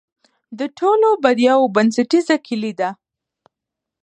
د 0.59 0.61
ټولو 0.77 1.07
بریاوو 1.23 1.71
بنسټیزه 1.75 2.35
کلي 2.47 2.73
ده. 2.79 2.89